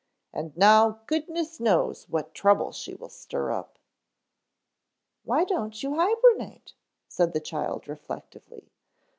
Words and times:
And 0.33 0.57
now 0.57 1.01
goodness 1.05 1.59
knows 1.59 2.09
what 2.09 2.33
trouble 2.33 2.71
she 2.71 2.95
will 2.95 3.07
stir 3.11 3.51
up." 3.51 3.77
"Why 5.25 5.43
don't 5.43 5.83
you 5.83 5.93
hibernate?" 5.93 6.73
said 7.07 7.33
the 7.33 7.39
child 7.39 7.87
reflectively. 7.87 8.71